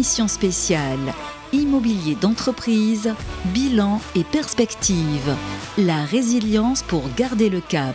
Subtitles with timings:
[0.00, 1.12] émission spéciale
[1.52, 3.12] Immobilier d'entreprise,
[3.52, 5.36] bilan et perspective.
[5.76, 7.94] La résilience pour garder le cap.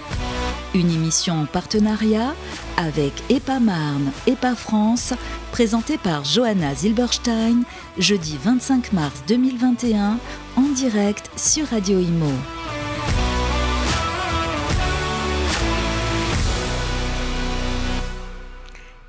[0.75, 2.35] Une émission en partenariat
[2.77, 5.15] avec EPA Marne, EPA France,
[5.51, 7.63] présentée par Johanna Zilberstein,
[7.97, 10.19] jeudi 25 mars 2021,
[10.57, 12.29] en direct sur Radio Imo.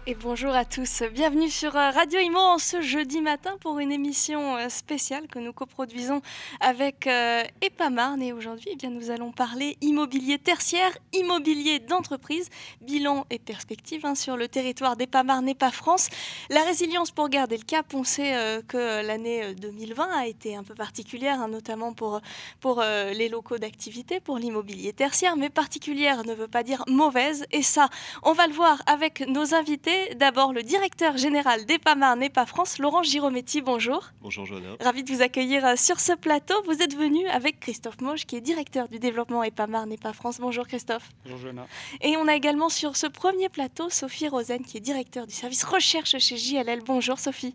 [0.08, 3.90] Et bonjour à tous, bienvenue sur euh, Radio Imo en ce jeudi matin pour une
[3.90, 6.22] émission euh, spéciale que nous coproduisons
[6.60, 8.22] avec euh, EPAMARN.
[8.22, 12.50] Et aujourd'hui, eh bien, nous allons parler immobilier tertiaire, immobilier d'entreprise,
[12.82, 16.08] bilan et perspective hein, sur le territoire d'EPAMARN et pas France.
[16.50, 20.74] La résilience pour garder le cap, on sait que l'année 2020 a été un peu
[20.74, 22.20] particulière, hein, notamment pour,
[22.60, 27.44] pour les locaux d'activité, pour l'immobilier tertiaire, mais particulière ne veut pas dire mauvaise.
[27.50, 27.88] Et ça,
[28.22, 33.02] on va le voir avec nos invités d'abord le directeur général d'EPAMAR NEPA France, Laurent
[33.02, 33.60] Girometti.
[33.60, 34.10] Bonjour.
[34.22, 34.76] Bonjour Johanna.
[34.80, 36.54] Ravi de vous accueillir euh, sur ce plateau.
[36.64, 40.38] Vous êtes venu avec Christophe Moche, qui est directeur du développement EPAMAR NEPA France.
[40.40, 41.08] Bonjour Christophe.
[41.24, 41.66] Bonjour Johanna.
[42.00, 45.64] Et on a également sur ce premier plateau Sophie Rosen, qui est directeur du service
[45.64, 46.82] recherche chez JLL.
[46.84, 47.54] Bonjour Sophie.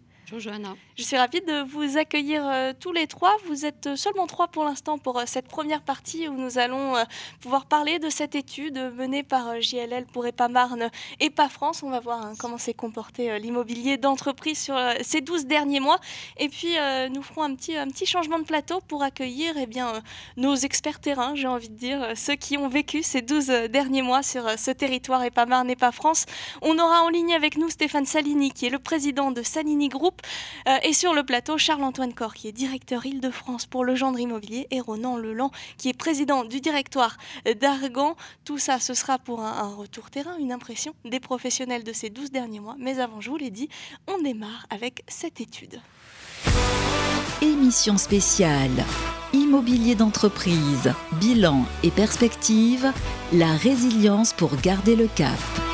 [0.96, 3.36] Je suis ravie de vous accueillir euh, tous les trois.
[3.48, 6.94] Vous êtes euh, seulement trois pour l'instant pour euh, cette première partie où nous allons
[7.42, 11.84] pouvoir parler de cette étude menée par JLL pour EPA-Marne et pas France.
[11.84, 16.00] On va voir hein, comment s'est comporté l'immobilier d'entreprise sur ces 12 derniers mois.
[16.38, 16.76] Et puis,
[17.12, 20.02] nous ferons un petit, un petit changement de plateau pour accueillir eh bien,
[20.38, 24.24] nos experts terrain, j'ai envie de dire, ceux qui ont vécu ces 12 derniers mois
[24.24, 26.26] sur ce territoire EPA-Marne et pas France.
[26.62, 30.21] On aura en ligne avec nous Stéphane Salini, qui est le président de Salini Group.
[30.68, 34.68] Euh, et sur le plateau, Charles-Antoine Cor, qui est directeur Île-de-France pour le gendre immobilier,
[34.72, 37.18] et Ronan Leland, qui est président du directoire
[37.60, 38.16] d'Argan.
[38.46, 42.10] Tout ça, ce sera pour un, un, retour terrain, une impression des professionnels de ces
[42.10, 42.76] 12 derniers mois.
[42.80, 43.70] Mais avant, je vous l'ai dit,
[44.08, 45.82] on démarre avec cette étude.
[47.42, 48.86] Émission spéciale.
[49.34, 52.92] Immobilier d'entreprise, bilan et perspective,
[53.34, 55.71] la résilience pour garder le cap.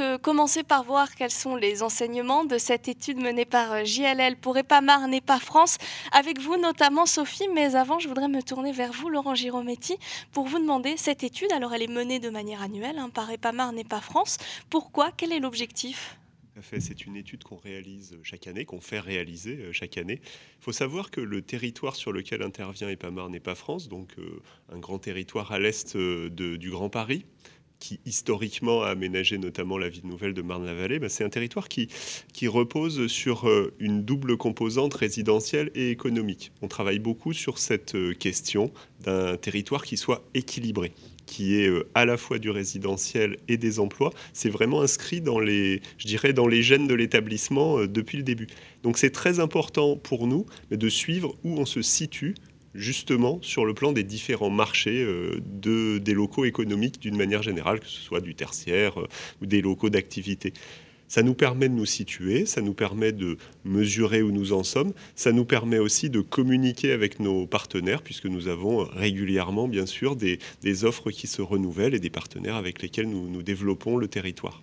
[0.00, 4.36] Euh, commencer par voir quels sont les enseignements de cette étude menée par euh, JLL
[4.36, 5.78] pour EPAMAR pas France,
[6.12, 7.48] avec vous notamment Sophie.
[7.54, 9.96] Mais avant, je voudrais me tourner vers vous, Laurent Girometti,
[10.32, 11.52] pour vous demander cette étude.
[11.52, 14.38] Alors, elle est menée de manière annuelle hein, par EPAMAR pas France.
[14.70, 15.10] Pourquoi?
[15.16, 16.18] Quel est l'objectif?
[16.60, 20.20] C'est une étude qu'on réalise chaque année, qu'on fait réaliser euh, chaque année.
[20.22, 24.16] Il faut savoir que le territoire sur lequel intervient EPAMAR pas France, donc
[24.72, 27.24] un grand territoire à l'est du Grand Paris,
[27.80, 31.88] qui historiquement a aménagé notamment la ville nouvelle de Marne-la-Vallée, bah, c'est un territoire qui,
[32.32, 36.52] qui repose sur euh, une double composante résidentielle et économique.
[36.62, 38.72] On travaille beaucoup sur cette euh, question
[39.04, 40.92] d'un territoire qui soit équilibré
[41.26, 45.38] qui est euh, à la fois du résidentiel et des emplois, c'est vraiment inscrit dans
[45.38, 48.46] les, je dirais, dans les gènes de l'établissement depuis le début.
[48.82, 52.34] Donc c'est très important pour nous de suivre où on se situe
[52.78, 57.80] justement sur le plan des différents marchés euh, de, des locaux économiques d'une manière générale,
[57.80, 59.08] que ce soit du tertiaire euh,
[59.42, 60.52] ou des locaux d'activité.
[61.08, 64.92] Ça nous permet de nous situer, ça nous permet de mesurer où nous en sommes,
[65.16, 70.16] ça nous permet aussi de communiquer avec nos partenaires, puisque nous avons régulièrement, bien sûr,
[70.16, 74.06] des, des offres qui se renouvellent et des partenaires avec lesquels nous, nous développons le
[74.06, 74.62] territoire.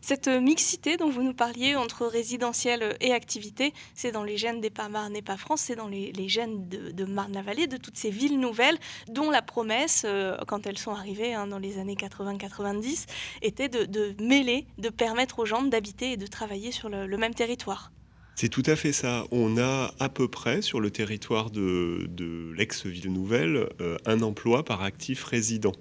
[0.00, 4.70] Cette mixité dont vous nous parliez entre résidentiel et activité, c'est dans les gènes des
[4.70, 8.38] pas Marne et pas France, c'est dans les, gènes de, Marne-la-Vallée, de toutes ces villes
[8.38, 8.78] nouvelles
[9.08, 13.06] dont la promesse, euh, quand elles sont arrivées hein, dans les années 80-90,
[13.42, 17.90] était de, mêler, de permettre aux gens d'habiter et de travailler sur le, même territoire.
[18.36, 19.24] C'est tout à fait ça.
[19.32, 22.08] On a à peu près sur le territoire de,
[22.56, 25.72] l'ex-ville nouvelle euh, un emploi par actif résident.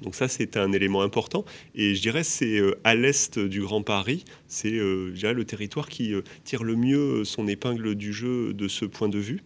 [0.00, 1.44] Donc ça, c'est un élément important.
[1.74, 6.14] Et je dirais, c'est euh, à l'est du Grand Paris, c'est euh, le territoire qui
[6.14, 9.40] euh, tire le mieux son épingle du jeu de ce point de vue.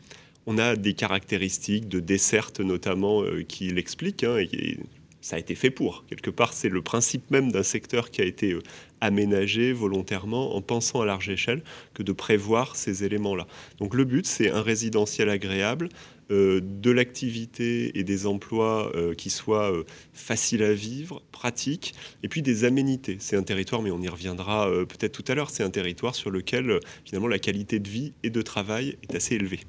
[0.47, 4.23] On a des caractéristiques de desserte notamment qui l'expliquent.
[4.23, 4.79] Hein, et
[5.21, 6.05] ça a été fait pour.
[6.07, 8.57] Quelque part, c'est le principe même d'un secteur qui a été
[9.01, 11.65] aménagé volontairement en pensant à large échelle
[11.95, 13.49] que de prévoir ces éléments-là.
[13.81, 15.89] Donc le but, c'est un résidentiel agréable,
[16.31, 22.43] de l'activité et des emplois euh, qui soient euh, faciles à vivre, pratiques, et puis
[22.43, 23.17] des aménités.
[23.21, 26.31] C'est un territoire, mais on y reviendra peut-être tout à l'heure, c'est un territoire sur
[26.31, 29.61] lequel finalement la qualité de vie et de travail est assez élevée.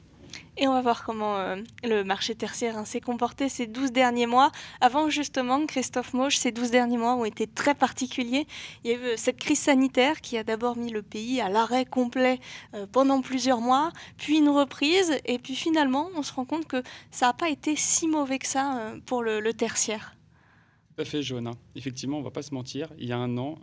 [0.60, 4.26] Et on va voir comment euh, le marché tertiaire hein, s'est comporté ces 12 derniers
[4.26, 4.52] mois.
[4.82, 8.48] Avant justement, Christophe Moche, ces 12 derniers mois ont été très particuliers.
[8.84, 11.50] Il y a eu euh, cette crise sanitaire qui a d'abord mis le pays à
[11.50, 12.40] l'arrêt complet
[12.74, 16.82] euh, pendant plusieurs mois, puis une reprise, et puis finalement, on se rend compte que
[17.12, 20.16] ça n'a pas été si mauvais que ça pour le tertiaire.
[20.96, 21.52] Tout à fait, Johanna.
[21.76, 22.90] Effectivement, on ne va pas se mentir.
[22.98, 23.60] Il y a un an,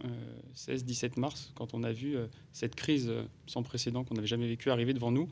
[0.56, 2.16] 16-17 mars, quand on a vu
[2.52, 3.12] cette crise
[3.46, 5.28] sans précédent qu'on n'avait jamais vécue arriver devant nous,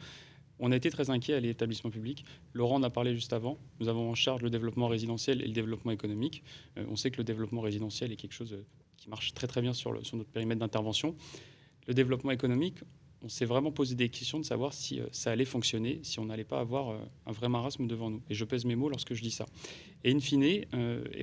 [0.59, 2.25] on a été très inquiet à l'établissement public.
[2.53, 3.59] Laurent en a parlé juste avant.
[3.81, 6.43] Nous avons en charge le développement résidentiel et le développement économique.
[6.79, 8.65] Euh, on sait que le développement résidentiel est quelque chose euh,
[8.97, 11.17] qui marche très très bien sur, notre périmètre d'intervention.
[11.89, 12.79] Le développement économique,
[13.23, 16.27] on s'est vraiment posé des questions de savoir si euh, ça allait fonctionner, si on
[16.27, 18.23] n'allait pas avoir un vrai marasme devant nous.
[18.29, 19.47] Et je pèse mes mots lorsque je dis ça.
[20.05, 20.67] Et in fine, eh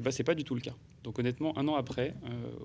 [0.01, 0.75] ben, ce n'est pas du tout le cas.
[1.03, 2.13] Donc honnêtement, un an après,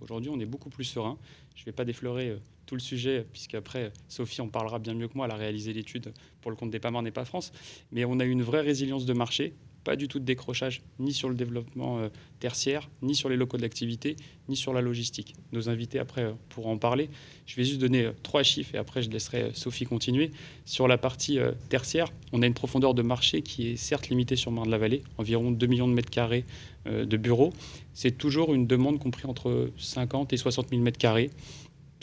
[0.00, 1.18] aujourd'hui, on est beaucoup plus serein.
[1.56, 5.14] Je ne vais pas déflorer tout le sujet, puisqu'après, Sophie en parlera bien mieux que
[5.16, 5.26] moi.
[5.26, 7.52] Elle a réalisé l'étude pour le compte des PAMAR n'est pas France.
[7.90, 9.54] Mais on a eu une vraie résilience de marché,
[9.84, 12.08] pas du tout de décrochage, ni sur le développement euh,
[12.40, 14.16] tertiaire, ni sur les locaux de l'activité,
[14.48, 15.34] ni sur la logistique.
[15.52, 17.10] Nos invités, après, euh, pourront en parler.
[17.46, 20.30] Je vais juste donner euh, trois chiffres et après, je laisserai Sophie continuer.
[20.64, 21.38] Sur la partie
[21.68, 25.66] tertiaire, on a une profondeur de marché qui est certes limitée sur Marne-la-Vallée, environ 2
[25.66, 26.44] millions de mètres carrés
[26.86, 27.52] de bureaux.
[27.92, 31.30] C'est toujours une demande comprise entre 50 et 60 000 mètres carrés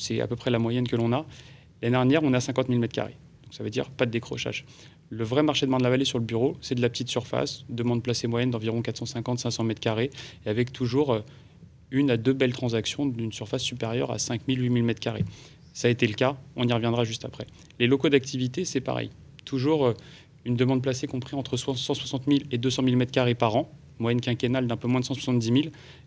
[0.01, 1.25] c'est à peu près la moyenne que l'on a.
[1.81, 3.03] L'année dernière, on a 50 000 m2.
[3.03, 3.13] Donc
[3.51, 4.65] ça veut dire pas de décrochage.
[5.13, 8.27] Le vrai marché de Marne-la-Vallée sur le bureau, c'est de la petite surface, demande placée
[8.27, 10.09] moyenne d'environ 450-500 m2, et
[10.49, 11.19] avec toujours euh,
[11.91, 15.25] une à deux belles transactions d'une surface supérieure à 5 000, 8 000 m2.
[15.73, 17.45] Ça a été le cas, on y reviendra juste après.
[17.77, 19.09] Les locaux d'activité, c'est pareil.
[19.43, 19.93] Toujours euh,
[20.45, 23.69] une demande placée compris entre 160 000 et 200 000 m2 par an,
[23.99, 25.57] moyenne quinquennale d'un peu moins de 170 000.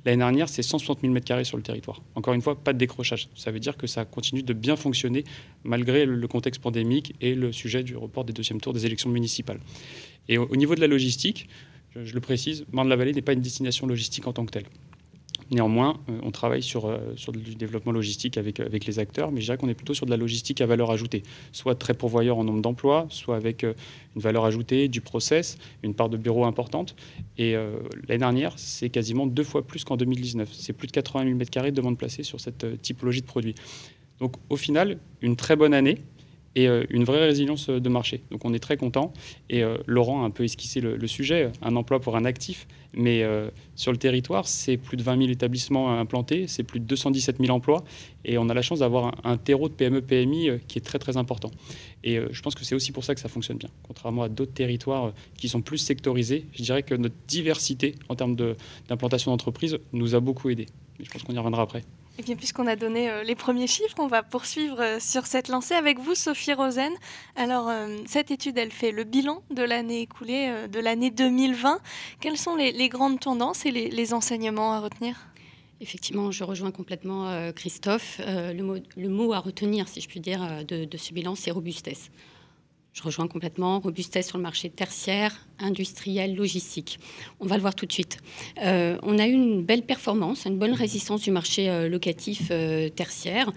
[0.04, 2.02] L'année dernière, c'est 160 000 m2 sur le territoire.
[2.14, 3.28] Encore une fois, pas de décrochage.
[3.34, 5.24] Ça veut dire que ça continue de bien fonctionner
[5.62, 9.60] malgré le contexte pandémique et le sujet du report des deuxièmes tours des élections municipales.
[10.28, 11.48] Et au niveau de la logistique,
[11.96, 14.66] je, le précise, Marne-la-Vallée n'est pas une destination logistique en tant que telle.
[15.50, 19.40] Néanmoins, euh, on travaille sur, euh, sur du développement logistique avec, avec les acteurs, mais
[19.40, 22.38] je dirais qu'on est plutôt sur de la logistique à valeur ajoutée, soit très pourvoyeur
[22.38, 23.74] en nombre d'emplois, soit avec euh,
[24.16, 26.94] une valeur ajoutée, du process, une part de bureaux importante.
[27.36, 30.48] Et l'année dernière, c'est quasiment deux fois plus qu'en 2019.
[30.52, 33.56] C'est plus de 80 000 m2 de demande placée sur cette typologie de produits.
[34.20, 35.98] Donc au final, une très bonne année,
[36.56, 38.22] et euh, une vraie résilience euh, de marché.
[38.30, 39.12] Donc on est très content.
[39.50, 42.66] Et euh, Laurent a un peu esquissé le, sujet, un emploi pour un actif.
[42.96, 43.24] Mais
[43.74, 47.50] sur le territoire, c'est plus de 20 000 établissements implantés, c'est plus de 217 000
[47.50, 47.82] emplois.
[48.24, 51.50] Et on a la chance d'avoir un, terreau de PME-PMI qui est très très important.
[52.04, 53.68] Et je pense que c'est aussi pour ça que ça fonctionne bien.
[53.82, 58.36] Contrairement à d'autres territoires qui sont plus sectorisés, je dirais que notre diversité en termes
[58.88, 60.66] d'implantation d'entreprise nous a beaucoup aidé.
[61.00, 61.82] Mais je pense qu'on y reviendra après.
[62.16, 65.48] Et bien, puisqu'on a donné euh, les premiers chiffres, on va poursuivre euh, sur cette
[65.48, 66.92] lancée avec vous, Sophie Rosen.
[67.34, 71.80] Alors, euh, cette étude, elle fait le bilan de l'année écoulée, de l'année 2020.
[72.20, 75.26] Quelles sont les, grandes tendances et les, enseignements à retenir?
[75.80, 78.20] Effectivement, je rejoins complètement Christophe.
[78.24, 82.10] le, mot, à retenir, si je puis dire, de ce bilan, c'est robustesse.
[82.94, 83.80] Je rejoins complètement.
[83.80, 87.00] Robustesse sur le marché tertiaire, industriel, logistique.
[87.40, 88.18] On va le voir tout de suite.
[88.62, 92.88] Euh, on a eu une belle performance, une bonne résistance du marché euh, locatif euh,
[92.88, 93.52] tertiaire.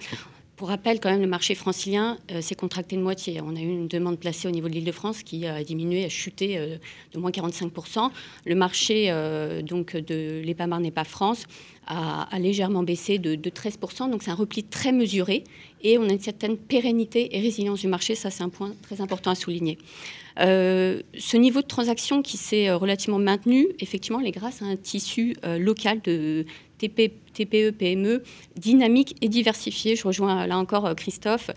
[0.58, 3.42] Pour rappel, quand même, le marché francilien s'est contracté de moitié.
[3.42, 6.60] On a eu une demande placée au niveau de l'Île-de-France qui a diminué, a chuté
[7.14, 8.10] de moins 45%.
[8.46, 9.12] Le marché
[9.64, 11.46] donc de l'EPAMAR n'est pas France
[11.88, 14.10] a, légèrement baissé de, 13%.
[14.10, 15.44] Donc c'est un repli très mesuré
[15.82, 18.16] et on a une certaine pérennité et résilience du marché.
[18.16, 19.78] Ça, c'est un point très important à souligner.
[20.40, 24.76] Euh, ce niveau de transaction qui s'est euh, relativement maintenu, effectivement, est grâce à un
[24.76, 26.46] tissu euh, local de
[26.78, 28.24] TPE, PME
[28.56, 29.96] dynamique et diversifié.
[29.96, 31.52] Je rejoins là encore Christophe,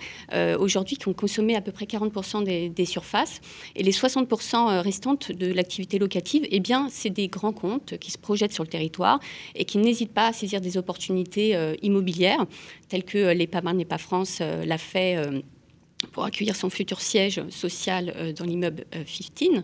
[0.58, 3.40] aujourd'hui qui ont consommé à peu près 40% des, surfaces.
[3.76, 8.18] Et les 60% restantes de l'activité locative, eh bien, c'est des grands comptes qui se
[8.18, 9.20] projettent sur le territoire
[9.54, 12.46] et qui n'hésitent pas à saisir des opportunités immobilières,
[12.88, 15.16] telles que l'EPAMA n'est pas France l'a fait
[16.12, 19.60] pour accueillir son futur siège social euh, dans l'immeuble 15 euh,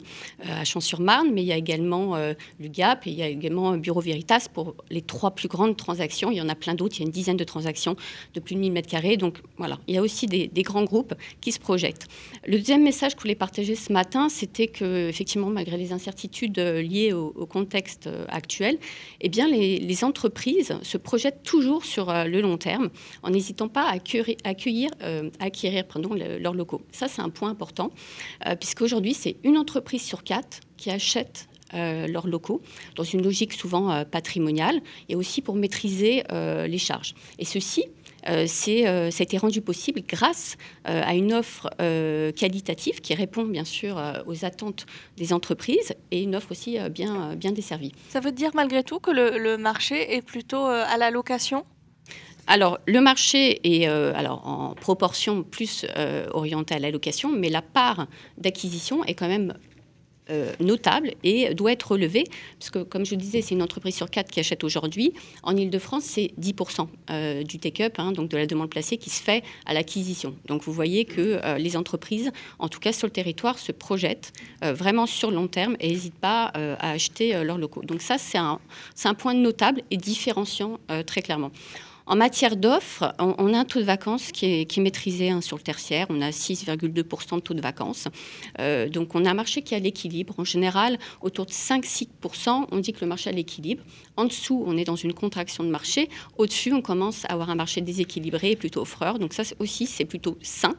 [0.47, 3.77] euh, à Champs-sur-Marne, mais il y a également le Gap et il y a également
[3.77, 6.31] Bureau Veritas pour les trois plus grandes transactions.
[6.31, 7.97] Il y en a plein d'autres, il y a une dizaine de transactions
[8.35, 9.17] de plus de 1000 m2.
[9.17, 12.07] Donc voilà, il y a aussi des, grands groupes qui se projettent.
[12.47, 16.59] Le deuxième message que je voulais partager ce matin, c'était que effectivement, malgré les incertitudes
[16.59, 18.79] liées au, contexte actuel,
[19.21, 22.91] eh bien, les, entreprises se projettent toujours sur le long terme
[23.23, 24.91] en n'hésitant pas à accueillir,
[25.41, 26.83] acquérir pardon, euh, leurs locaux.
[26.93, 27.91] Ça, c'est un point important,
[28.47, 32.63] euh, puisqu'aujourd'hui, c'est une entreprise sur quatre qui achète euh, leurs locaux,
[32.95, 37.15] dans une logique souvent patrimoniale, et aussi pour maîtriser les charges.
[37.39, 37.85] Et ceci,
[38.47, 41.69] c'est, ça a été rendu possible grâce à une offre
[42.37, 47.53] qualitative qui répond bien sûr aux attentes des entreprises et une offre aussi bien, bien
[47.53, 47.93] desservie.
[48.09, 51.65] Ça veut dire malgré tout que le marché est plutôt à la location?
[52.47, 57.49] Alors, le marché est euh, alors, en proportion plus euh, orienté à la location, mais
[57.49, 58.07] la part
[58.39, 59.55] d'acquisition est quand même
[60.31, 62.25] euh, notable et doit être relevé,
[62.59, 65.13] parce que comme je vous disais, c'est une entreprise sur quatre qui achète aujourd'hui.
[65.43, 69.23] En Ile-de-France, c'est 10% euh, du take-up, hein, donc de la demande placée, qui se
[69.23, 70.37] fait à l'acquisition.
[70.47, 75.07] Donc vous voyez que les entreprises, en tout cas sur le territoire, se projettent vraiment
[75.07, 77.83] sur le long terme et n'hésitent pas à acheter leurs locaux.
[77.83, 78.59] Donc ça, c'est un,
[79.15, 81.53] point notable et différenciant très clairement.
[82.09, 85.63] En matière d'offres, on, a un taux de vacances qui est, maîtrisé hein, sur le
[85.63, 86.07] tertiaire.
[86.09, 88.07] On a 6,2% de taux de vacances.
[88.61, 90.35] Euh, donc on a un marché qui à l'équilibre.
[90.39, 93.83] En général, autour de 5-6%, on dit que le marché à l'équilibre.
[94.17, 96.09] En dessous, on est dans une contraction de marché.
[96.39, 99.19] Au-dessus, on commence à avoir un marché déséquilibré et plutôt offreur.
[99.19, 100.77] Donc ça aussi, c'est plutôt sain.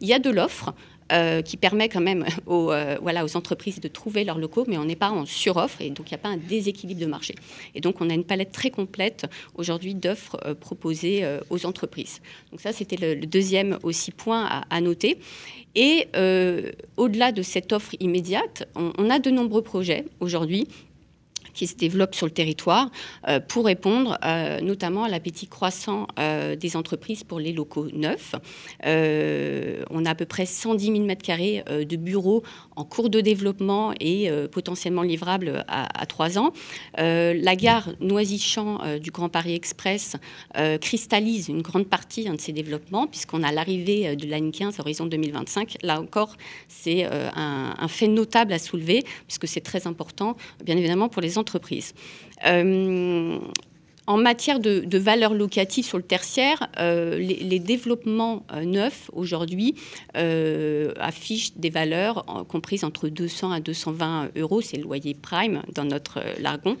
[0.00, 0.72] Il y a de l'offre.
[1.12, 4.84] Euh, qui permet quand même aux, euh, aux entreprises de trouver leurs locaux, mais on
[4.84, 7.34] n'est pas en suroffre et donc il n'y a pas un déséquilibre de marché.
[7.74, 9.26] Et donc on a une palette très complète
[9.56, 12.20] aujourd'hui d'offres euh, proposées aux entreprises.
[12.52, 15.18] Donc ça, c'était le, deuxième aussi point à, noter.
[15.74, 16.06] Et
[16.96, 20.68] au-delà de cette offre immédiate, on a de nombreux projets aujourd'hui
[21.54, 22.90] qui se développent sur le territoire
[23.28, 28.34] euh, pour répondre euh, notamment à l'appétit croissant euh, des entreprises pour les locaux neufs.
[28.84, 32.42] on a à peu près 110 000 m2 de bureaux
[32.76, 36.52] en cours de développement et potentiellement livrables à, trois ans.
[36.96, 40.16] la gare Noisy-Champ du Grand Paris Express
[40.80, 45.06] cristallise une grande partie de ces développements puisqu'on a l'arrivée de l'année 15 à horizon
[45.06, 45.76] 2025.
[45.82, 46.36] Là encore,
[46.68, 51.38] c'est un, un fait notable à soulever puisque c'est très important, bien évidemment, pour les
[51.38, 51.39] entreprises.
[52.46, 53.38] Euh,
[54.06, 59.76] en matière de, de valeur locative sur le tertiaire, euh, les, développements euh, neufs aujourd'hui
[60.14, 66.18] affichent des valeurs comprises entre 200 à 220 euros, c'est le loyer prime dans notre
[66.34, 66.76] jargon.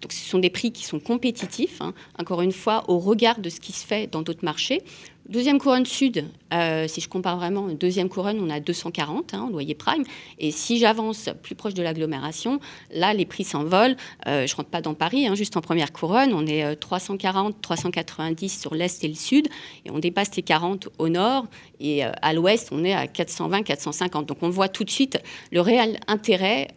[0.00, 1.92] Donc ce sont des prix qui sont compétitifs, hein.
[2.18, 4.82] encore une fois, au regard de ce qui se fait dans d'autres marchés.
[5.28, 9.74] Deuxième couronne sud, euh, si je compare vraiment, deuxième couronne, on a 240 hein, loyer
[9.74, 10.02] prime.
[10.38, 12.60] Et si j'avance plus proche de l'agglomération,
[12.94, 13.96] là, les prix s'envolent.
[14.26, 17.54] Euh, je ne rentre pas dans Paris, hein, juste en première couronne, on est 340,
[17.54, 19.48] euh, 390 sur l'est et le sud,
[19.84, 21.44] et on dépasse les 40 au nord.
[21.78, 24.24] Et à l'ouest, on est à 420, 450.
[24.24, 25.18] Donc on voit tout de suite
[25.52, 26.68] le réel intérêt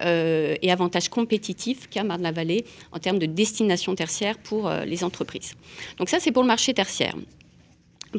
[0.61, 5.55] et avantage compétitif qu'a Marne-la-Vallée en termes de destination tertiaire pour les entreprises.
[5.97, 7.15] Donc ça, c'est pour le marché tertiaire.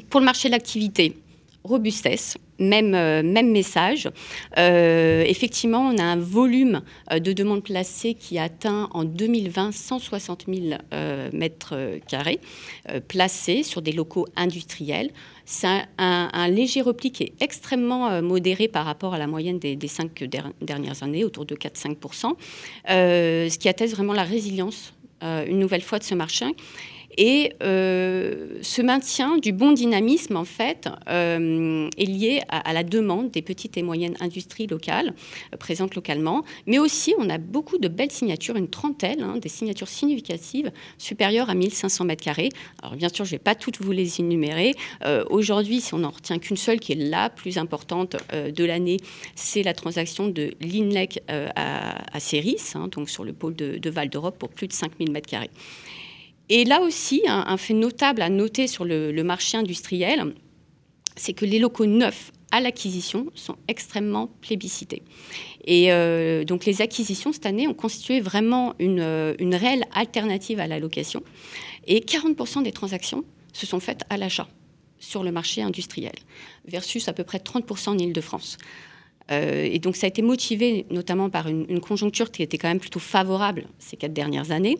[0.08, 1.16] Pour le marché de l'activité,
[1.64, 4.08] robustesse, même, euh, message.
[4.58, 6.82] Euh, effectivement, on a un volume
[7.12, 10.78] euh, de demandes placées qui atteint en 2020 160 000
[11.32, 12.40] mètres carrés
[13.08, 15.10] placés sur des locaux industriels.
[15.44, 15.68] C'est
[15.98, 20.24] un, léger repli qui est extrêmement modéré par rapport à la moyenne des, des cinq
[20.60, 22.34] dernières années, autour de 4-5%,
[22.86, 26.46] ce qui atteste vraiment la résilience, une nouvelle fois, de ce marché
[27.18, 33.30] et euh, ce maintien du bon dynamisme, en fait, euh, est lié à, la demande
[33.30, 35.14] des petites et moyennes industries locales,
[35.52, 36.44] euh, présentes localement.
[36.66, 41.50] Mais aussi, on a beaucoup de belles signatures, une trentaine, hein, des signatures significatives supérieures
[41.50, 42.48] à 1500 mètres carrés.
[42.82, 44.74] Alors, bien sûr, je ne vais pas toutes vous les énumérer.
[45.30, 48.98] Aujourd'hui, si on n'en retient qu'une seule, qui est la plus importante de l'année,
[49.34, 52.18] c'est la transaction de l'INLEC à, à
[52.74, 55.50] hein, donc sur le pôle de, Val d'Europe, pour plus de 5000 mètres carrés.
[56.48, 60.34] Et là aussi, un, fait notable à noter sur le, marché industriel,
[61.16, 65.02] c'est que les locaux neufs à l'acquisition sont extrêmement plébiscités.
[65.64, 70.60] Et euh, donc les acquisitions cette année ont constitué vraiment une, euh, une réelle alternative
[70.60, 71.22] à la location.
[71.86, 74.48] Et 40% des transactions se sont faites à l'achat
[74.98, 76.14] sur le marché industriel,
[76.66, 78.56] versus à peu près 30% en Ile-de-France.
[79.32, 82.80] Euh, et donc ça a été motivé notamment par une, conjoncture qui était quand même
[82.80, 84.78] plutôt favorable ces quatre dernières années,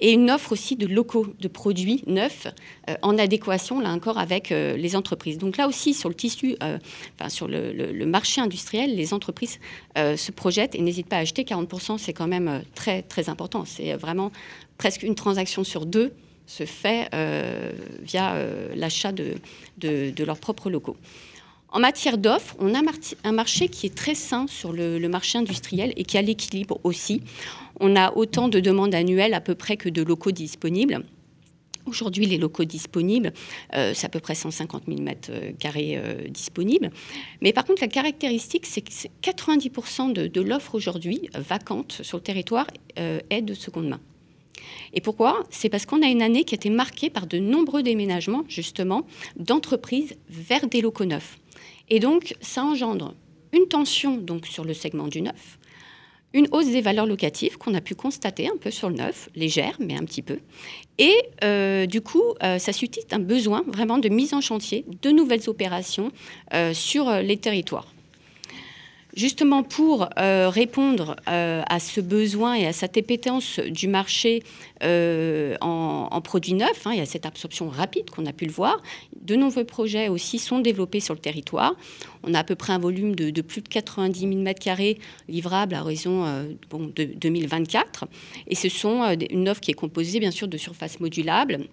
[0.00, 2.46] et une offre aussi de locaux, de produits neufs,
[2.88, 5.38] euh, en adéquation là encore avec euh, les entreprises.
[5.38, 9.60] Donc là aussi sur le tissu, enfin sur le, marché industriel, les entreprises
[9.96, 11.44] se projettent et n'hésitent pas à acheter.
[11.44, 13.64] 40%, c'est quand même très très important.
[13.64, 14.32] C'est vraiment
[14.78, 16.12] presque une transaction sur deux
[16.46, 17.08] se fait
[18.02, 18.34] via
[18.74, 19.36] l'achat de,
[19.78, 20.96] de leurs propres locaux.
[21.72, 22.80] En matière d'offres, on a
[23.22, 27.22] un marché qui est très sain sur le, marché industriel et qui a l'équilibre aussi.
[27.78, 31.04] On a autant de demandes annuelles à peu près que de locaux disponibles.
[31.86, 33.32] Aujourd'hui, les locaux disponibles,
[33.74, 36.90] euh, c'est à peu près 150 000 mètres euh, carrés euh, disponibles.
[37.40, 38.90] Mais par contre, la caractéristique, c'est que
[39.22, 44.00] 90% de, de l'offre aujourd'hui vacante sur le territoire est de seconde main.
[44.92, 45.44] Et pourquoi?
[45.50, 49.06] C'est parce qu'on a une année qui a été marquée par de nombreux déménagements, justement,
[49.36, 51.38] d'entreprises vers des locaux neufs.
[51.90, 53.14] Et donc, ça engendre
[53.52, 55.58] une tension sur le segment du neuf,
[56.32, 59.76] une hausse des valeurs locatives qu'on a pu constater un peu sur le neuf, légère,
[59.80, 60.38] mais un petit peu.
[60.98, 65.10] Et euh, du coup, euh, ça suscite un besoin vraiment de mise en chantier de
[65.10, 66.12] nouvelles opérations
[66.54, 67.92] euh, sur les territoires.
[69.14, 74.42] Justement pour euh, répondre euh, à ce besoin et à cette épétence du marché
[74.82, 78.52] euh, en, produits neufs, hein, il y a cette absorption rapide qu'on a pu le
[78.52, 78.80] voir,
[79.20, 81.74] de nombreux projets aussi sont développés sur le territoire.
[82.22, 84.98] On a à peu près un volume de, plus de 90 000 m2
[85.28, 86.24] livrables à horizon
[86.70, 88.04] de 2024.
[88.46, 91.66] Et ce sont une offre qui est composée bien sûr de surfaces modulables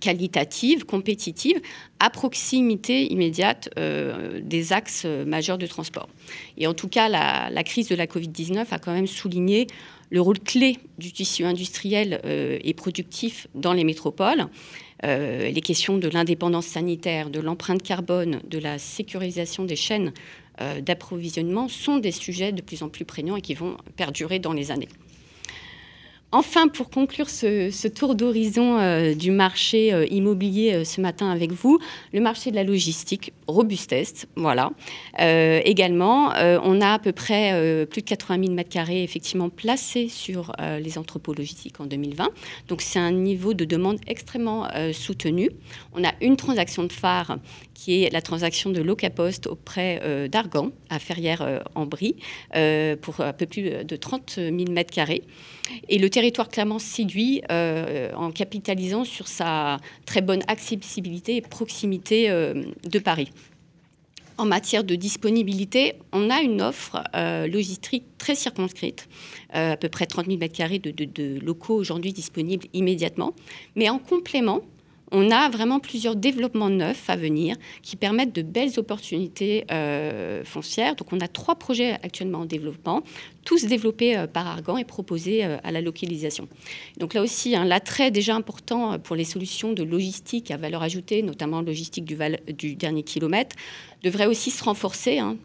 [0.00, 1.60] qualitative, compétitive,
[1.98, 6.08] à proximité immédiate euh, des axes euh, majeurs de transport.
[6.56, 9.66] Et en tout cas, la, crise de la Covid-19 a quand même souligné
[10.10, 14.46] le rôle clé du tissu industriel et productif dans les métropoles.
[15.02, 20.12] les questions de l'indépendance sanitaire, de l'empreinte carbone, de la sécurisation des chaînes
[20.82, 24.70] d'approvisionnement sont des sujets de plus en plus prégnants et qui vont perdurer dans les
[24.70, 24.88] années.
[26.34, 31.52] Enfin, pour conclure ce, tour d'horizon euh, du marché euh, immobilier euh, ce matin avec
[31.52, 31.78] vous,
[32.14, 34.70] le marché de la logistique, robustesse, voilà.
[35.18, 36.32] également,
[36.64, 41.34] on a à peu près plus de 80 000 m2 effectivement placés sur les entrepôts
[41.34, 42.30] logistiques en 2020.
[42.68, 45.50] Donc c'est un niveau de demande extrêmement soutenu.
[45.92, 47.36] On a une transaction de phare
[47.82, 52.14] qui est la transaction de Locapost auprès d'Argan, à Ferrières-en-Brie,
[53.00, 55.22] pour un peu plus de 30 000 m2.
[55.88, 62.30] Et le territoire clairement séduit euh, en capitalisant sur sa très bonne accessibilité et proximité
[62.30, 63.30] euh, de Paris.
[64.38, 69.08] En matière de disponibilité, on a une offre euh, logistique très circonscrite,
[69.52, 73.34] à peu près 30 000 m2 de, de locaux aujourd'hui disponibles immédiatement.
[73.76, 74.62] Mais en complément,
[75.12, 80.96] on a vraiment plusieurs développements neufs à venir qui permettent de belles opportunités euh, foncières.
[80.96, 83.02] Donc on a trois projets actuellement en développement,
[83.44, 86.48] tous développés euh, par Argan et proposés euh, à la localisation.
[86.96, 91.22] Donc là aussi, un l'attrait déjà important pour les solutions de logistique à valeur ajoutée,
[91.22, 93.54] notamment logistique du, dernier kilomètre,
[94.02, 95.18] devrait aussi se renforcer.
[95.18, 95.36] Hein,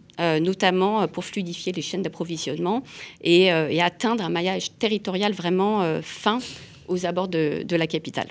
[0.42, 2.82] notamment pour fluidifier les chaînes d'approvisionnement
[3.24, 6.40] et, atteindre un maillage territorial vraiment fin
[6.88, 8.28] aux abords de la capitale.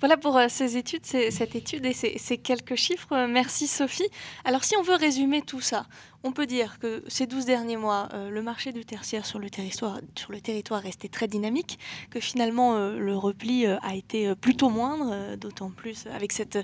[0.00, 3.26] Voilà pour euh, ces études, cette étude et ces, quelques chiffres.
[3.26, 4.08] Merci Sophie.
[4.44, 5.86] Alors si on veut résumer tout ça,
[6.26, 9.48] on peut dire que ces 12 derniers mois, euh, le marché du tertiaire sur le
[9.50, 11.78] territoire, restait très dynamique,
[12.10, 16.58] que finalement euh, le repli a été plutôt moindre, d'autant plus avec cette,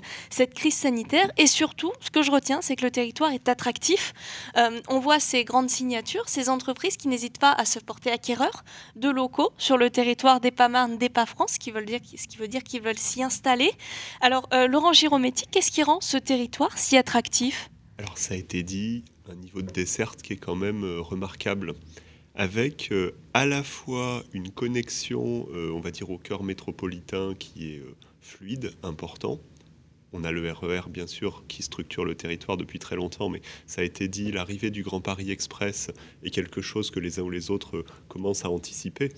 [0.53, 1.31] crise sanitaire.
[1.37, 4.13] Et surtout, ce que je retiens, c'est que le territoire est attractif.
[4.89, 8.63] on voit ces grandes signatures, ces entreprises qui n'hésitent pas à se porter acquéreurs
[8.95, 12.63] de locaux sur le territoire d'EPA-Marne, d'EPA-France, ce qui veut dire, ce qui veut dire
[12.63, 13.71] qu'ils veulent s'y installé.
[14.21, 17.69] Alors, euh, Laurent Girometti, qu'est-ce qui rend ce territoire si attractif?
[17.97, 21.73] Alors, ça a été dit, un niveau de desserte qui est quand même euh, remarquable,
[22.35, 27.83] avec euh, à la fois une connexion, on va dire, au cœur métropolitain qui est
[28.21, 29.39] fluide, important.
[30.13, 33.41] On a le RER, e bien sûr, qui structure le territoire depuis très longtemps, mais
[33.65, 35.91] ça a été dit, l'arrivée du Grand Paris Express
[36.23, 39.09] est quelque chose que les uns ou les autres commencent à anticiper.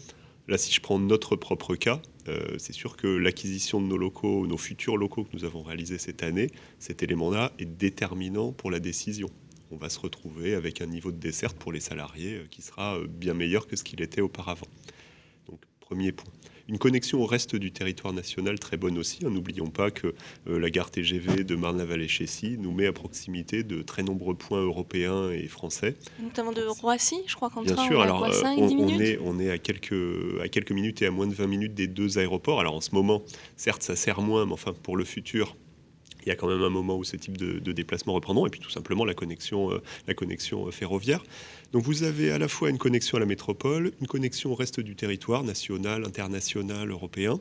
[0.48, 4.46] Là, si je prends notre propre cas, euh, c'est sûr que l'acquisition de nos locaux,
[4.46, 8.80] nos futurs locaux que nous avons réalisés cette année, cet élément-là est déterminant pour la
[8.80, 9.30] décision.
[9.72, 12.98] On va se retrouver avec un niveau de desserte pour les salariés euh, qui sera
[12.98, 14.68] euh, bien meilleur que ce qu'il était auparavant.
[15.48, 16.32] Donc, premier point.
[16.68, 19.20] Une connexion au reste du territoire national très bonne aussi.
[19.24, 19.30] Hein.
[19.30, 20.16] N'oublions pas que
[20.48, 25.30] euh, la gare TGV de Marne-la-Vallée-Chessy nous met à proximité de très nombreux points européens
[25.30, 25.96] et français.
[26.20, 29.60] Notamment de Roissy, je crois qu'en Bien sûr, alors euh, on, est, on est à
[29.60, 29.94] quelques,
[30.42, 32.60] à quelques minutes et à moins de 20 minutes des deux aéroports.
[32.60, 33.22] Alors en ce moment,
[33.58, 35.56] certes, ça sert moins, mais enfin pour le futur,
[36.26, 38.50] il y a quand même un moment où ce type de, de déplacements reprendront, et
[38.50, 41.24] puis tout simplement la euh, la connexion ferroviaire.
[41.72, 44.80] Donc vous avez à la fois une connexion à la métropole, une connexion au reste
[44.80, 47.40] du territoire, national, international, européen,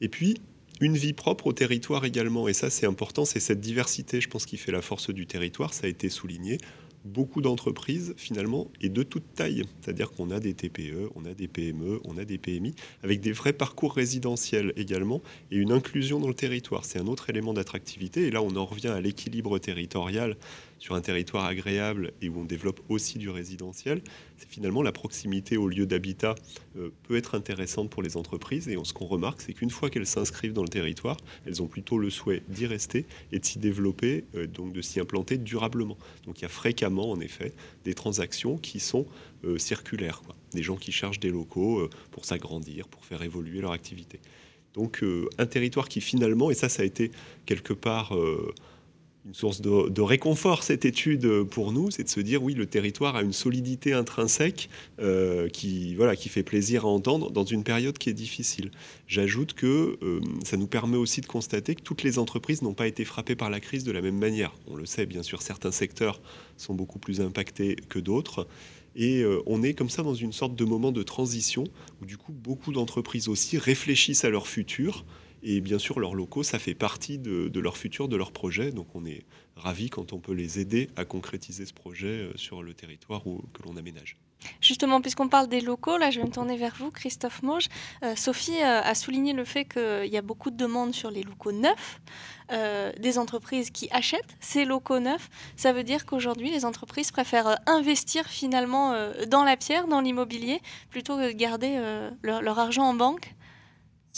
[0.00, 0.36] et puis
[0.80, 2.48] une vie propre au territoire également.
[2.48, 5.72] Et ça, c'est important, c'est cette diversité, je pense, qui fait la force du territoire,
[5.72, 6.58] ça a été souligné
[7.06, 9.62] beaucoup d'entreprises finalement et de toute taille.
[9.80, 13.32] C'est-à-dire qu'on a des TPE, on a des PME, on a des PMI, avec des
[13.32, 16.84] vrais parcours résidentiels également et une inclusion dans le territoire.
[16.84, 18.26] C'est un autre élément d'attractivité.
[18.26, 20.36] Et là, on en revient à l'équilibre territorial
[20.78, 24.02] sur un territoire agréable et où on développe aussi du résidentiel,
[24.48, 26.34] finalement la proximité au lieu d'habitat
[26.76, 28.68] euh, peut être intéressante pour les entreprises.
[28.68, 31.98] Et ce qu'on remarque, c'est qu'une fois qu'elles s'inscrivent dans le territoire, elles ont plutôt
[31.98, 35.96] le souhait d'y rester et de s'y développer, euh, donc de s'y implanter durablement.
[36.26, 37.52] Donc il y a fréquemment, en effet,
[37.84, 39.06] des transactions qui sont
[39.44, 40.22] euh, circulaires,
[40.52, 44.20] des gens qui cherchent des locaux pour s'agrandir, pour faire évoluer leur activité.
[44.74, 45.02] Donc
[45.38, 47.10] un territoire qui finalement, et ça, ça a été
[47.46, 48.14] quelque part
[49.26, 53.16] une source de, réconfort, cette étude, pour nous, c'est de se dire, oui, le territoire
[53.16, 57.98] a une solidité intrinsèque euh, qui, voilà, qui fait plaisir à entendre dans une période
[57.98, 58.70] qui est difficile.
[59.08, 62.86] J'ajoute que euh, ça nous permet aussi de constater que toutes les entreprises n'ont pas
[62.86, 64.54] été frappées par la crise de la même manière.
[64.68, 66.20] On le sait, bien sûr, certains secteurs
[66.56, 68.46] sont beaucoup plus impactés que d'autres.
[68.94, 71.64] Et euh, on est comme ça dans une sorte de moment de transition
[72.00, 75.04] où du coup beaucoup d'entreprises aussi réfléchissent à leur futur
[75.42, 78.72] et bien sûr, leurs locaux, ça fait partie de, leur futur, de leur projet.
[78.72, 79.24] Donc on est
[79.56, 83.62] ravis quand on peut les aider à concrétiser ce projet euh, sur le territoire que
[83.64, 84.16] l'on aménage.
[84.60, 87.68] Justement, puisqu'on parle des locaux, là je vais me tourner vers vous, Christophe Mauge.
[88.02, 91.22] Euh, Sophie euh, a souligné le fait qu'il y a beaucoup de demandes sur les
[91.22, 92.00] locaux neufs,
[93.00, 95.30] des entreprises qui achètent ces locaux neufs.
[95.56, 98.94] Ça veut dire qu'aujourd'hui, les entreprises préfèrent investir finalement
[99.26, 101.76] dans la pierre, dans l'immobilier, plutôt que de garder
[102.22, 103.34] leur argent en banque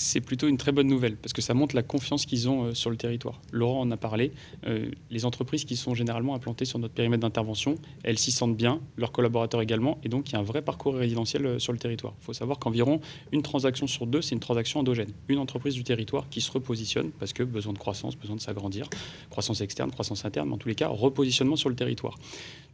[0.01, 2.73] c'est plutôt une très bonne nouvelle parce que ça montre la confiance qu'ils ont euh,
[2.73, 3.41] sur le territoire.
[3.51, 4.31] Laurent en a parlé.
[4.65, 8.81] Euh, les entreprises qui sont généralement implantées sur notre périmètre d'intervention, elles s'y sentent bien,
[8.97, 11.81] leurs collaborateurs également, et donc il y a un vrai parcours résidentiel euh, sur le
[11.81, 12.15] territoire.
[12.21, 13.01] Il faut savoir qu'environ
[13.33, 15.11] une transaction sur deux, c'est une transaction endogène.
[15.27, 18.89] Une entreprise du territoire qui se repositionne parce que besoin de croissance, besoin de s'agrandir,
[19.31, 22.17] croissance externe, croissance interne, mais en tous les cas, repositionnement sur le territoire.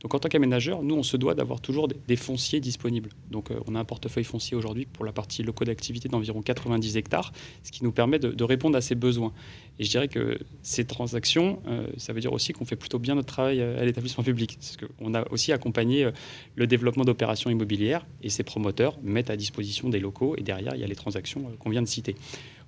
[0.02, 3.08] Donc en tant qu'aménageur, nous, on se doit d'avoir toujours des, fonciers disponibles.
[3.30, 7.13] Donc on a un portefeuille foncier aujourd'hui pour la partie locaux d'activité d'environ 90 hectares
[7.62, 9.32] ce qui nous permet de, répondre à ces besoins.
[9.78, 13.16] Et je dirais que ces transactions, euh, ça veut dire aussi qu'on fait plutôt bien
[13.16, 14.56] notre travail euh, à l'établissement public.
[14.60, 16.12] Parce qu'on a aussi accompagné euh,
[16.54, 20.80] le développement d'opérations immobilières et ces promoteurs mettent à disposition des locaux et derrière, il
[20.80, 22.14] y a les transactions qu'on vient de citer.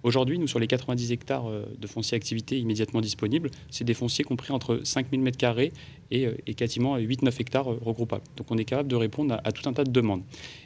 [0.02, 4.52] Aujourd'hui, nous, sur les 90 hectares de fonciers activité immédiatement disponibles, c'est des fonciers compris
[4.52, 5.72] entre 5000 m2
[6.10, 8.22] et, et quasiment 8-9 hectares regroupables.
[8.36, 10.22] Donc on est capable de répondre à, tout un tas de demandes.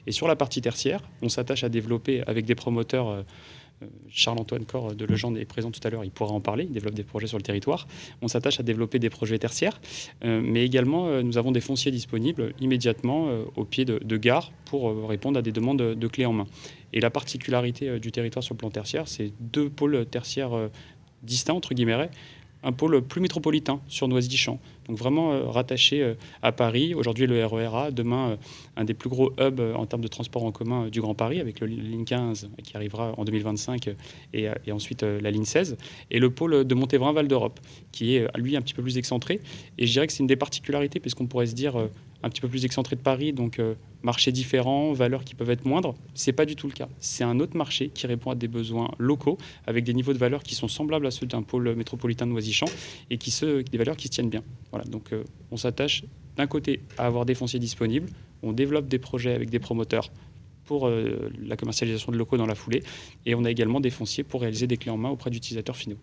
[0.06, 3.24] Et sur la partie tertiaire, on s'attache à développer avec des promoteurs
[4.08, 6.94] Charles-Antoine Corr de Legendre est présent tout à l'heure, il pourra en parler, il développe
[6.94, 7.86] des projets sur le territoire.
[8.22, 9.80] On s'attache à développer des projets tertiaires,
[10.24, 15.08] euh, mais également euh, nous avons des fonciers disponibles immédiatement au pied de, gares pour
[15.08, 16.46] répondre à des demandes de, clés en main.
[16.92, 20.70] Et la particularité du territoire sur le plan tertiaire, c'est deux pôles tertiaires
[21.22, 22.10] distincts, entre guillemets,
[22.62, 24.60] un pôle plus métropolitain sur Noisy-Champ.
[24.90, 26.94] Donc vraiment euh, rattaché euh, à Paris.
[26.94, 28.36] Aujourd'hui, le RERA, demain, euh,
[28.76, 31.60] un des plus gros hubs en termes de transport en commun du Grand Paris, avec
[31.60, 33.90] le ligne 15 qui arrivera en 2025
[34.34, 35.76] et, ensuite la ligne 16.
[36.10, 37.60] Et le pôle de Montévrain-Val d'Europe,
[37.92, 39.40] qui est lui un petit peu plus excentré.
[39.78, 41.76] Et je dirais que c'est une des particularités, puisqu'on pourrait se dire
[42.22, 43.60] un petit peu plus excentré de Paris, donc
[44.02, 45.94] marché différent, valeurs qui peuvent être moindres.
[46.14, 46.88] C'est pas du tout le cas.
[46.98, 50.42] C'est un autre marché qui répond à des besoins locaux avec des niveaux de valeur
[50.42, 52.68] qui sont semblables à ceux d'un pôle métropolitain de Noisy-Champ
[53.10, 53.30] et qui
[53.70, 54.42] des valeurs qui se tiennent bien.
[54.70, 54.79] Voilà.
[54.84, 56.04] Donc euh, on s'attache
[56.36, 58.08] d'un côté à avoir des fonciers disponibles,
[58.42, 60.10] on développe des projets avec des promoteurs
[60.64, 62.82] pour euh, la commercialisation de locaux dans la foulée
[63.26, 65.98] et on a également des fonciers pour réaliser des clés en main auprès d'utilisateurs finaux.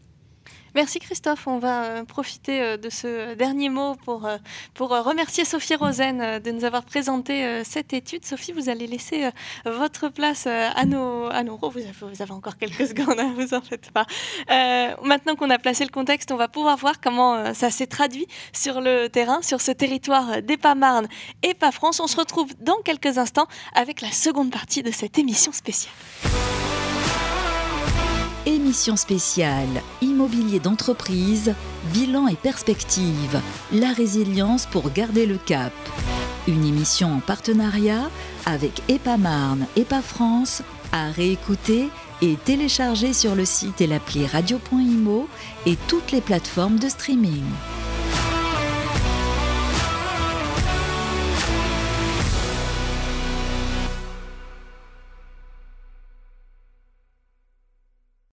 [0.78, 1.48] Merci Christophe.
[1.48, 4.38] On va euh, profiter euh, de ce dernier mot pour, euh,
[4.76, 8.24] pour remercier Sophie Rosen de nous avoir présenté cette étude.
[8.24, 9.28] Sophie, vous allez laisser
[9.66, 13.56] votre place à nos, à nos Vous avez, vous avez encore quelques secondes, hein, vous
[13.56, 14.06] en faites pas.
[15.02, 18.80] maintenant qu'on a placé le contexte, on va pouvoir voir comment ça s'est traduit sur
[18.80, 21.08] le terrain, sur ce territoire d'EPA-Marne
[21.42, 22.00] et pas France.
[22.00, 25.94] On se retrouve dans quelques instants avec la seconde partie de cette émission spéciale.
[28.68, 31.56] Émission spéciale Immobilier d'entreprise,
[31.94, 35.72] bilan et perspective, la résilience pour garder le cap.
[36.50, 38.10] Une émission en partenariat
[38.46, 41.88] avec EPA Marne, EPA France, à réécouter
[42.22, 45.30] et télécharger sur le site et l'appli radio.imo
[45.66, 47.46] et toutes les plateformes de streaming.